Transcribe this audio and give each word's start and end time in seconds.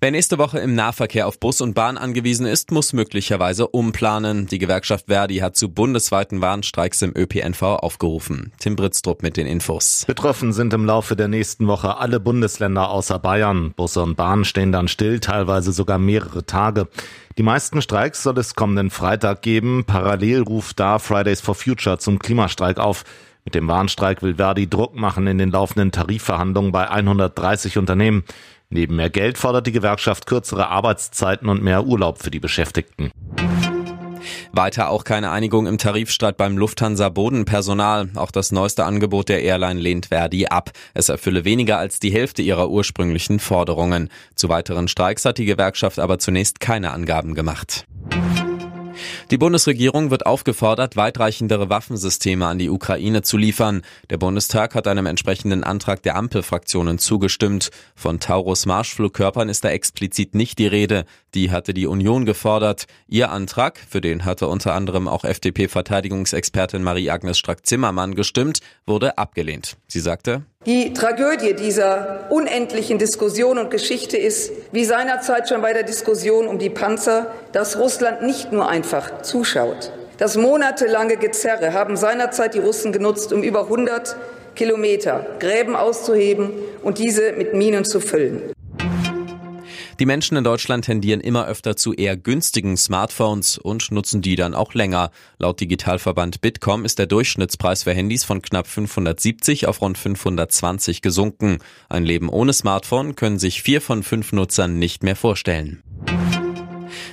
Wer 0.00 0.10
nächste 0.10 0.38
Woche 0.38 0.58
im 0.58 0.74
Nahverkehr 0.74 1.26
auf 1.26 1.40
Bus 1.40 1.60
und 1.60 1.74
Bahn 1.74 1.98
angewiesen 1.98 2.46
ist, 2.46 2.70
muss 2.70 2.92
möglicherweise 2.92 3.68
umplanen. 3.68 4.46
Die 4.46 4.58
Gewerkschaft 4.58 5.06
Verdi 5.06 5.38
hat 5.38 5.56
zu 5.56 5.68
bundesweiten 5.68 6.40
Warnstreiks 6.40 7.02
im 7.02 7.12
ÖPNV 7.16 7.62
aufgerufen. 7.62 8.52
Tim 8.58 8.76
Britztrup 8.76 9.22
mit 9.22 9.36
den 9.36 9.46
Infos. 9.46 10.04
Betroffen 10.06 10.52
sind 10.52 10.72
im 10.72 10.84
Laufe 10.84 11.16
der 11.16 11.28
nächsten 11.28 11.66
Woche 11.66 11.96
alle 11.98 12.20
Bundesländer 12.20 12.90
außer 12.90 13.18
Bayern. 13.18 13.72
Busse 13.76 14.02
und 14.02 14.16
Bahnen 14.16 14.44
stehen 14.44 14.72
dann 14.72 14.88
still, 14.88 15.20
teilweise 15.20 15.72
sogar 15.72 15.98
mehrere 15.98 16.44
Tage. 16.44 16.88
Die 17.38 17.42
meisten 17.42 17.82
Streiks 17.82 18.22
soll 18.22 18.38
es 18.38 18.54
kommenden 18.54 18.90
Freitag 18.90 19.42
geben. 19.42 19.84
Parallel 19.86 20.42
ruft 20.42 20.80
da 20.80 20.98
Fridays 20.98 21.40
for 21.40 21.54
Future 21.54 21.98
zum 21.98 22.18
Klimastreik 22.18 22.78
auf. 22.78 23.04
Mit 23.46 23.54
dem 23.54 23.68
Warnstreik 23.68 24.22
will 24.22 24.34
Verdi 24.34 24.68
Druck 24.68 24.96
machen 24.96 25.28
in 25.28 25.38
den 25.38 25.52
laufenden 25.52 25.92
Tarifverhandlungen 25.92 26.72
bei 26.72 26.90
130 26.90 27.78
Unternehmen. 27.78 28.24
Neben 28.70 28.96
mehr 28.96 29.08
Geld 29.08 29.38
fordert 29.38 29.68
die 29.68 29.72
Gewerkschaft 29.72 30.26
kürzere 30.26 30.66
Arbeitszeiten 30.66 31.48
und 31.48 31.62
mehr 31.62 31.86
Urlaub 31.86 32.20
für 32.20 32.32
die 32.32 32.40
Beschäftigten. 32.40 33.12
Weiter 34.50 34.90
auch 34.90 35.04
keine 35.04 35.30
Einigung 35.30 35.68
im 35.68 35.78
Tarifstreit 35.78 36.36
beim 36.36 36.58
Lufthansa 36.58 37.08
Bodenpersonal. 37.08 38.10
Auch 38.16 38.32
das 38.32 38.50
neueste 38.50 38.84
Angebot 38.84 39.28
der 39.28 39.42
Airline 39.42 39.78
lehnt 39.78 40.06
Verdi 40.06 40.46
ab. 40.46 40.72
Es 40.92 41.08
erfülle 41.08 41.44
weniger 41.44 41.78
als 41.78 42.00
die 42.00 42.10
Hälfte 42.10 42.42
ihrer 42.42 42.68
ursprünglichen 42.68 43.38
Forderungen. 43.38 44.08
Zu 44.34 44.48
weiteren 44.48 44.88
Streiks 44.88 45.24
hat 45.24 45.38
die 45.38 45.44
Gewerkschaft 45.44 46.00
aber 46.00 46.18
zunächst 46.18 46.58
keine 46.58 46.90
Angaben 46.90 47.34
gemacht. 47.34 47.86
Die 49.32 49.38
Bundesregierung 49.38 50.12
wird 50.12 50.24
aufgefordert, 50.24 50.94
weitreichendere 50.94 51.68
Waffensysteme 51.68 52.46
an 52.46 52.60
die 52.60 52.70
Ukraine 52.70 53.22
zu 53.22 53.36
liefern. 53.36 53.82
Der 54.08 54.18
Bundestag 54.18 54.76
hat 54.76 54.86
einem 54.86 55.06
entsprechenden 55.06 55.64
Antrag 55.64 56.00
der 56.04 56.14
Ampelfraktionen 56.14 57.00
zugestimmt. 57.00 57.72
Von 57.96 58.20
Taurus 58.20 58.66
Marschflugkörpern 58.66 59.48
ist 59.48 59.64
da 59.64 59.70
explizit 59.70 60.36
nicht 60.36 60.60
die 60.60 60.68
Rede. 60.68 61.06
Die 61.34 61.50
hatte 61.50 61.74
die 61.74 61.88
Union 61.88 62.24
gefordert. 62.24 62.86
Ihr 63.08 63.32
Antrag, 63.32 63.80
für 63.88 64.00
den 64.00 64.24
hatte 64.24 64.46
unter 64.46 64.74
anderem 64.74 65.08
auch 65.08 65.24
FDP-Verteidigungsexpertin 65.24 66.84
Marie-Agnes 66.84 67.36
Strack-Zimmermann 67.36 68.14
gestimmt, 68.14 68.60
wurde 68.86 69.18
abgelehnt. 69.18 69.76
Sie 69.88 70.00
sagte, 70.00 70.44
die 70.66 70.92
Tragödie 70.92 71.54
dieser 71.54 72.26
unendlichen 72.28 72.98
Diskussion 72.98 73.58
und 73.58 73.70
Geschichte 73.70 74.16
ist, 74.16 74.50
wie 74.72 74.84
seinerzeit 74.84 75.48
schon 75.48 75.62
bei 75.62 75.72
der 75.72 75.84
Diskussion 75.84 76.48
um 76.48 76.58
die 76.58 76.70
Panzer, 76.70 77.30
dass 77.52 77.78
Russland 77.78 78.22
nicht 78.22 78.50
nur 78.50 78.68
einfach 78.68 79.22
zuschaut. 79.22 79.92
Das 80.18 80.36
monatelange 80.36 81.18
Gezerre 81.18 81.72
haben 81.72 81.96
seinerzeit 81.96 82.54
die 82.54 82.58
Russen 82.58 82.90
genutzt, 82.90 83.32
um 83.32 83.44
über 83.44 83.64
100 83.64 84.16
Kilometer 84.56 85.24
Gräben 85.38 85.76
auszuheben 85.76 86.50
und 86.82 86.98
diese 86.98 87.32
mit 87.32 87.54
Minen 87.54 87.84
zu 87.84 88.00
füllen. 88.00 88.55
Die 89.98 90.04
Menschen 90.04 90.36
in 90.36 90.44
Deutschland 90.44 90.84
tendieren 90.84 91.22
immer 91.22 91.46
öfter 91.46 91.74
zu 91.74 91.94
eher 91.94 92.18
günstigen 92.18 92.76
Smartphones 92.76 93.56
und 93.56 93.90
nutzen 93.90 94.20
die 94.20 94.36
dann 94.36 94.54
auch 94.54 94.74
länger. 94.74 95.10
Laut 95.38 95.58
Digitalverband 95.58 96.42
Bitkom 96.42 96.84
ist 96.84 96.98
der 96.98 97.06
Durchschnittspreis 97.06 97.84
für 97.84 97.94
Handys 97.94 98.22
von 98.22 98.42
knapp 98.42 98.66
570 98.66 99.66
auf 99.66 99.80
rund 99.80 99.96
520 99.96 101.00
gesunken. 101.00 101.58
Ein 101.88 102.04
Leben 102.04 102.28
ohne 102.28 102.52
Smartphone 102.52 103.16
können 103.16 103.38
sich 103.38 103.62
vier 103.62 103.80
von 103.80 104.02
fünf 104.02 104.32
Nutzern 104.32 104.78
nicht 104.78 105.02
mehr 105.02 105.16
vorstellen. 105.16 105.82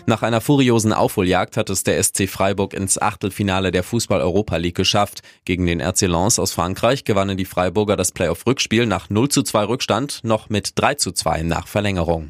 Nach 0.06 0.22
einer 0.22 0.42
furiosen 0.42 0.92
Aufholjagd 0.92 1.56
hat 1.56 1.70
es 1.70 1.84
der 1.84 2.04
SC 2.04 2.28
Freiburg 2.28 2.74
ins 2.74 3.02
Achtelfinale 3.02 3.72
der 3.72 3.84
Fußball-Europa 3.84 4.58
League 4.58 4.76
geschafft. 4.76 5.22
Gegen 5.46 5.66
den 5.66 5.80
RC 5.80 6.02
Lens 6.02 6.38
aus 6.38 6.52
Frankreich 6.52 7.06
gewannen 7.06 7.38
die 7.38 7.46
Freiburger 7.46 7.96
das 7.96 8.12
Playoff-Rückspiel 8.12 8.86
nach 8.86 9.10
0 9.10 9.30
zu 9.30 9.44
2 9.44 9.64
Rückstand 9.64 10.20
noch 10.24 10.50
mit 10.50 10.74
3 10.76 10.96
zu 10.96 11.14
2 11.14 11.44
nach 11.44 11.68
Verlängerung. 11.68 12.30